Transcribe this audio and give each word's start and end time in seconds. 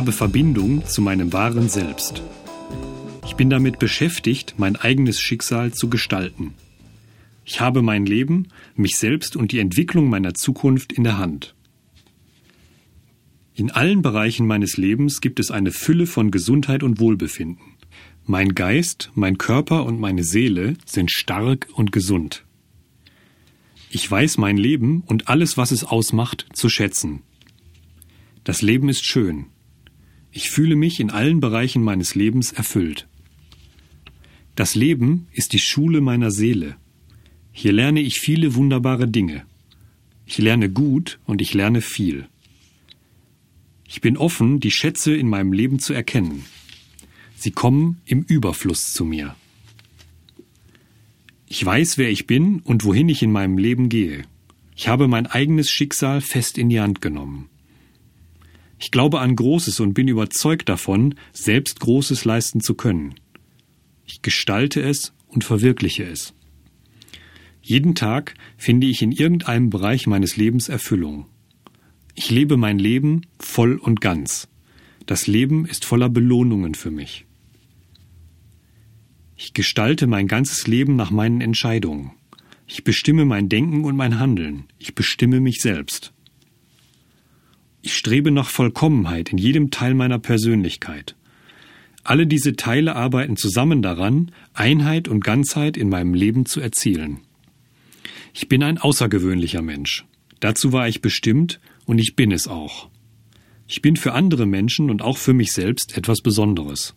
habe 0.00 0.12
Verbindung 0.12 0.86
zu 0.86 1.02
meinem 1.02 1.30
wahren 1.34 1.68
Selbst. 1.68 2.22
Ich 3.26 3.34
bin 3.34 3.50
damit 3.50 3.78
beschäftigt, 3.78 4.54
mein 4.56 4.76
eigenes 4.76 5.20
Schicksal 5.20 5.74
zu 5.74 5.90
gestalten. 5.90 6.54
Ich 7.44 7.60
habe 7.60 7.82
mein 7.82 8.06
Leben, 8.06 8.48
mich 8.74 8.96
selbst 8.96 9.36
und 9.36 9.52
die 9.52 9.58
Entwicklung 9.58 10.08
meiner 10.08 10.32
Zukunft 10.32 10.94
in 10.94 11.04
der 11.04 11.18
Hand. 11.18 11.54
In 13.54 13.70
allen 13.70 14.00
Bereichen 14.00 14.46
meines 14.46 14.78
Lebens 14.78 15.20
gibt 15.20 15.38
es 15.38 15.50
eine 15.50 15.70
Fülle 15.70 16.06
von 16.06 16.30
Gesundheit 16.30 16.82
und 16.82 16.98
Wohlbefinden. 16.98 17.76
Mein 18.24 18.54
Geist, 18.54 19.10
mein 19.14 19.36
Körper 19.36 19.84
und 19.84 20.00
meine 20.00 20.24
Seele 20.24 20.78
sind 20.86 21.10
stark 21.12 21.68
und 21.74 21.92
gesund. 21.92 22.46
Ich 23.90 24.10
weiß 24.10 24.38
mein 24.38 24.56
Leben 24.56 25.02
und 25.04 25.28
alles, 25.28 25.58
was 25.58 25.72
es 25.72 25.84
ausmacht, 25.84 26.46
zu 26.54 26.70
schätzen. 26.70 27.20
Das 28.44 28.62
Leben 28.62 28.88
ist 28.88 29.04
schön. 29.04 29.44
Ich 30.32 30.50
fühle 30.50 30.76
mich 30.76 31.00
in 31.00 31.10
allen 31.10 31.40
Bereichen 31.40 31.82
meines 31.82 32.14
Lebens 32.14 32.52
erfüllt. 32.52 33.08
Das 34.54 34.74
Leben 34.74 35.26
ist 35.32 35.52
die 35.52 35.58
Schule 35.58 36.00
meiner 36.00 36.30
Seele. 36.30 36.76
Hier 37.52 37.72
lerne 37.72 38.00
ich 38.00 38.20
viele 38.20 38.54
wunderbare 38.54 39.08
Dinge. 39.08 39.44
Ich 40.26 40.38
lerne 40.38 40.70
gut 40.70 41.18
und 41.26 41.42
ich 41.42 41.54
lerne 41.54 41.80
viel. 41.80 42.28
Ich 43.88 44.00
bin 44.00 44.16
offen, 44.16 44.60
die 44.60 44.70
Schätze 44.70 45.14
in 45.16 45.28
meinem 45.28 45.52
Leben 45.52 45.80
zu 45.80 45.92
erkennen. 45.92 46.44
Sie 47.34 47.50
kommen 47.50 48.00
im 48.04 48.22
Überfluss 48.22 48.92
zu 48.92 49.04
mir. 49.04 49.34
Ich 51.48 51.64
weiß, 51.64 51.98
wer 51.98 52.08
ich 52.10 52.28
bin 52.28 52.60
und 52.60 52.84
wohin 52.84 53.08
ich 53.08 53.24
in 53.24 53.32
meinem 53.32 53.58
Leben 53.58 53.88
gehe. 53.88 54.22
Ich 54.76 54.86
habe 54.86 55.08
mein 55.08 55.26
eigenes 55.26 55.68
Schicksal 55.68 56.20
fest 56.20 56.56
in 56.56 56.68
die 56.68 56.80
Hand 56.80 57.00
genommen. 57.00 57.48
Ich 58.80 58.90
glaube 58.90 59.20
an 59.20 59.36
Großes 59.36 59.78
und 59.80 59.92
bin 59.92 60.08
überzeugt 60.08 60.70
davon, 60.70 61.14
selbst 61.32 61.80
Großes 61.80 62.24
leisten 62.24 62.62
zu 62.62 62.74
können. 62.74 63.14
Ich 64.06 64.22
gestalte 64.22 64.80
es 64.80 65.12
und 65.28 65.44
verwirkliche 65.44 66.04
es. 66.04 66.32
Jeden 67.60 67.94
Tag 67.94 68.34
finde 68.56 68.86
ich 68.86 69.02
in 69.02 69.12
irgendeinem 69.12 69.68
Bereich 69.68 70.06
meines 70.06 70.38
Lebens 70.38 70.70
Erfüllung. 70.70 71.26
Ich 72.14 72.30
lebe 72.30 72.56
mein 72.56 72.78
Leben 72.78 73.26
voll 73.38 73.76
und 73.76 74.00
ganz. 74.00 74.48
Das 75.04 75.26
Leben 75.26 75.66
ist 75.66 75.84
voller 75.84 76.08
Belohnungen 76.08 76.74
für 76.74 76.90
mich. 76.90 77.26
Ich 79.36 79.52
gestalte 79.52 80.06
mein 80.06 80.26
ganzes 80.26 80.66
Leben 80.66 80.96
nach 80.96 81.10
meinen 81.10 81.42
Entscheidungen. 81.42 82.12
Ich 82.66 82.82
bestimme 82.82 83.26
mein 83.26 83.50
Denken 83.50 83.84
und 83.84 83.96
mein 83.96 84.18
Handeln. 84.18 84.64
Ich 84.78 84.94
bestimme 84.94 85.40
mich 85.40 85.60
selbst. 85.60 86.12
Ich 87.82 87.94
strebe 87.94 88.30
nach 88.30 88.48
Vollkommenheit 88.48 89.30
in 89.30 89.38
jedem 89.38 89.70
Teil 89.70 89.94
meiner 89.94 90.18
Persönlichkeit. 90.18 91.16
Alle 92.04 92.26
diese 92.26 92.54
Teile 92.56 92.94
arbeiten 92.94 93.36
zusammen 93.36 93.82
daran, 93.82 94.32
Einheit 94.52 95.08
und 95.08 95.24
Ganzheit 95.24 95.76
in 95.76 95.88
meinem 95.88 96.12
Leben 96.12 96.44
zu 96.44 96.60
erzielen. 96.60 97.20
Ich 98.34 98.48
bin 98.48 98.62
ein 98.62 98.78
außergewöhnlicher 98.78 99.62
Mensch. 99.62 100.04
Dazu 100.40 100.72
war 100.72 100.88
ich 100.88 101.00
bestimmt 101.00 101.60
und 101.86 101.98
ich 101.98 102.16
bin 102.16 102.32
es 102.32 102.48
auch. 102.48 102.88
Ich 103.66 103.82
bin 103.82 103.96
für 103.96 104.12
andere 104.12 104.46
Menschen 104.46 104.90
und 104.90 105.00
auch 105.00 105.16
für 105.16 105.32
mich 105.32 105.52
selbst 105.52 105.96
etwas 105.96 106.20
Besonderes. 106.20 106.94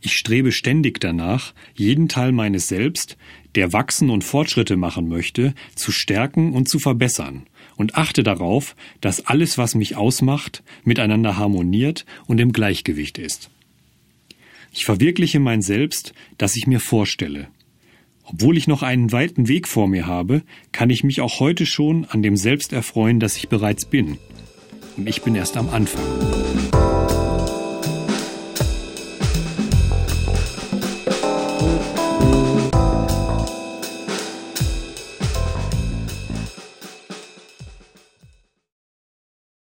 Ich 0.00 0.12
strebe 0.12 0.52
ständig 0.52 1.00
danach, 1.00 1.54
jeden 1.74 2.08
Teil 2.08 2.32
meines 2.32 2.68
Selbst, 2.68 3.16
der 3.54 3.72
wachsen 3.72 4.10
und 4.10 4.24
Fortschritte 4.24 4.76
machen 4.76 5.08
möchte, 5.08 5.54
zu 5.74 5.92
stärken 5.92 6.52
und 6.52 6.68
zu 6.68 6.78
verbessern 6.78 7.46
und 7.76 7.96
achte 7.96 8.22
darauf, 8.22 8.76
dass 9.00 9.26
alles, 9.26 9.58
was 9.58 9.74
mich 9.74 9.96
ausmacht, 9.96 10.62
miteinander 10.84 11.36
harmoniert 11.36 12.04
und 12.26 12.40
im 12.40 12.52
Gleichgewicht 12.52 13.18
ist. 13.18 13.50
Ich 14.72 14.84
verwirkliche 14.84 15.40
mein 15.40 15.62
Selbst, 15.62 16.12
das 16.38 16.56
ich 16.56 16.66
mir 16.66 16.80
vorstelle. 16.80 17.48
Obwohl 18.24 18.56
ich 18.56 18.68
noch 18.68 18.82
einen 18.84 19.10
weiten 19.10 19.48
Weg 19.48 19.66
vor 19.66 19.88
mir 19.88 20.06
habe, 20.06 20.42
kann 20.70 20.90
ich 20.90 21.02
mich 21.02 21.20
auch 21.20 21.40
heute 21.40 21.66
schon 21.66 22.04
an 22.04 22.22
dem 22.22 22.36
Selbst 22.36 22.72
erfreuen, 22.72 23.18
das 23.18 23.36
ich 23.36 23.48
bereits 23.48 23.84
bin. 23.84 24.18
Und 24.96 25.08
ich 25.08 25.22
bin 25.22 25.34
erst 25.34 25.56
am 25.56 25.68
Anfang. 25.68 26.02